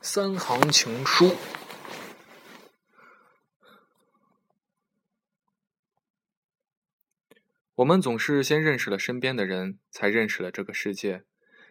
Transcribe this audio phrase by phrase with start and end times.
[0.00, 1.34] 三行情书。
[7.76, 11.24] 我们总是先认识了身边的人，才认识了这个世界。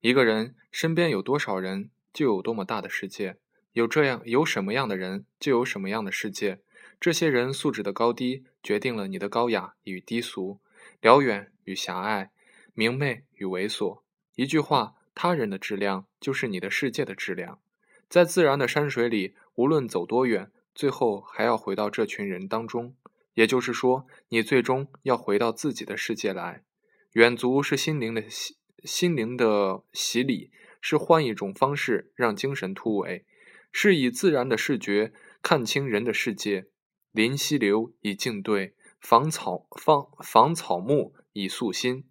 [0.00, 3.38] 一个人身边有多少人，就有多么大的世界。
[3.72, 6.60] 有这样有什么样的人，就有什么样的世界。
[7.00, 10.60] 这些人素质的高低，决定了你的高雅与低俗，
[11.00, 12.30] 辽远与狭隘，
[12.74, 14.02] 明媚与猥琐。
[14.34, 17.60] 一句话，他人的质量就是你的世界的质量。
[18.14, 22.94] 在自然的山水里，无论走多远，最后还要回到这群人当中。
[23.32, 26.62] 也就是说，你最终要回到自己的世界来。
[27.14, 33.24] 远足是心灵的洗，心灵的洗礼，是换一种方式让精神突围，
[33.72, 36.68] 是以自然的视觉看清人的世界。
[37.10, 42.04] 临溪流以静对，访草访访草木以肃心。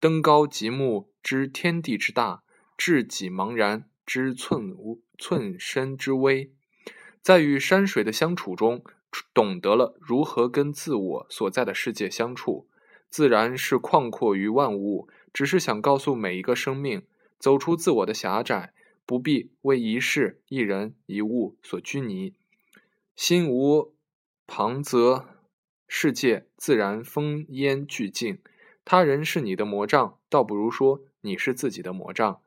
[0.00, 2.42] 登高极目知天地之大，
[2.76, 6.52] 至己茫然知寸无寸身之微。
[7.22, 8.82] 在与山水的相处中。
[9.32, 12.66] 懂得了如何跟自我所在的世界相处，
[13.08, 15.08] 自然是旷阔于万物。
[15.32, 17.06] 只是想告诉每一个生命，
[17.38, 18.72] 走出自我的狭窄，
[19.06, 22.34] 不必为一事、一人、一物所拘泥。
[23.14, 23.94] 心无
[24.48, 25.26] 旁则，
[25.86, 28.38] 世界自然风烟俱净。
[28.84, 32.40] 他人是你的魔杖，倒不如说你是自己的魔杖。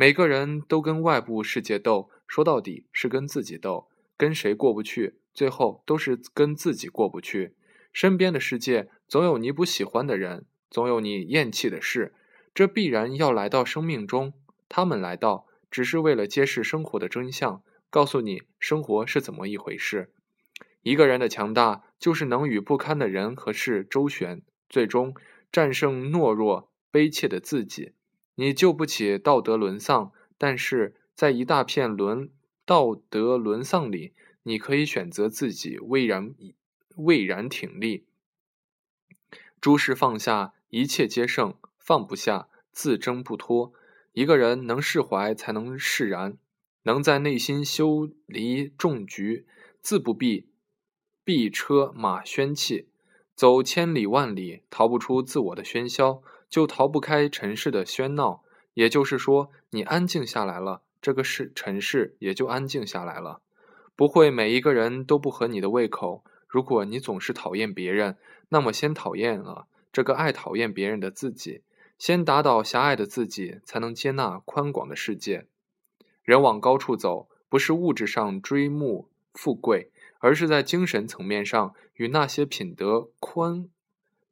[0.00, 5.16] 每个人都跟外部世界斗，说到底是跟自己斗，跟谁过不去？
[5.34, 7.54] 最后都是跟自己过不去。
[7.92, 12.14] 身边的世界总有你不喜欢的人，总有你厌弃的事，
[12.54, 14.32] 这必然要来到生命中。
[14.70, 20.14] 他们来到，只是为了揭示生活的真相，告诉你生活是怎么一回事。
[20.80, 24.40] 一个人的强大，就是能与不堪的人和事周旋，
[24.70, 25.14] 最终
[25.52, 27.92] 战胜懦弱卑怯的自己。
[28.40, 32.30] 你救不起道德沦丧，但是在一大片沦
[32.64, 34.14] 道德沦丧里。
[34.44, 36.34] 你可以选择自己巍然
[36.96, 38.06] 巍然挺立，
[39.60, 43.74] 诸事放下，一切皆胜；放不下，自争不脱。
[44.12, 46.38] 一个人能释怀，才能释然；
[46.84, 49.44] 能在内心修离重局，
[49.82, 50.48] 自不必
[51.22, 52.88] 避车马喧气。
[53.34, 58.42] 走千里万里，逃不出自我的喧嚣，就逃不开尘世的喧闹。
[58.74, 63.40] 也就是说，你安静下来了，这个世尘世也就安静下来了。
[63.96, 66.22] 不会每一个人都不合你的胃口。
[66.46, 68.16] 如果你总是讨厌别人，
[68.48, 71.62] 那么先讨厌了这个爱讨厌别人的自己，
[71.98, 75.46] 先打倒狭隘的自己，才能接纳宽广的世界。
[76.22, 83.68] 人往高处走，不是物质上追慕富贵，而是在精神层面上与那些品德宽、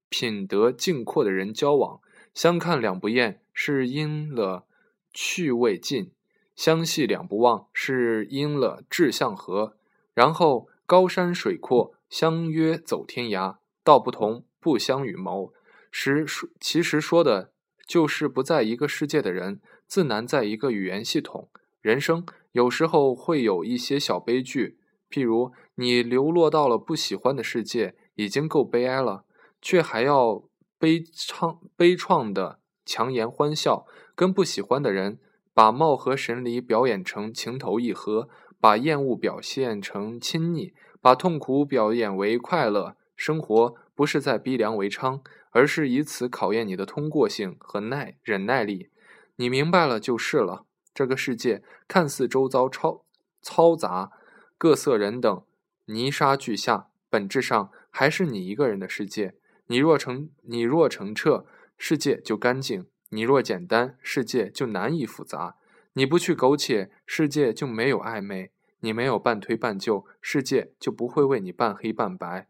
[0.08, 2.00] 品德境阔的人交往。
[2.38, 4.65] 相看两不厌，是因了
[5.12, 6.12] 趣味尽。
[6.54, 9.75] 相系两不忘，是因了志向合；
[10.15, 13.56] 然后高山水阔，相约走天涯。
[13.82, 15.53] 道不同，不相与谋。
[15.91, 16.25] 实
[16.60, 17.50] 其实说的
[17.84, 21.49] 就是不在一个世界的人，自难在一个语言系统。
[21.81, 24.78] 人生有时候会有一些小悲剧，
[25.10, 29.25] 譬如你流落到了不喜欢的世界，已经够悲哀了，
[29.60, 30.44] 却还要
[30.78, 35.18] 悲怆悲怆的强颜欢笑，跟不喜欢的人。
[35.52, 38.28] 把貌合神离表演成情投意合，
[38.60, 42.96] 把厌恶表现成亲昵，把痛苦表演为快乐。
[43.16, 48.90] 生活不是在逼良为娼，而是以此考验你的通过性和耐忍耐力。
[49.34, 50.64] 你明白了就是了。
[50.94, 53.04] 这个世界看似周遭超
[53.42, 54.12] 嘈杂，
[54.56, 55.42] 各色人等，
[55.86, 59.34] 泥沙俱下，本质上还是你一个人的世界。
[59.68, 61.46] 你若澄你若澄澈，
[61.78, 62.86] 世界就干净。
[63.10, 65.56] 你若简单，世界就难以复杂；
[65.94, 72.46] 你不去苟且，世界就没有暧昧；你没有半推半就，世界就不会为你半黑半白。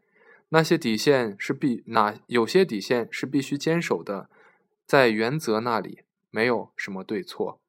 [0.49, 4.29] 那些底线是必哪有些底线是必须坚守的，
[4.85, 5.99] 在原则那里
[6.31, 7.61] 没有什么对错。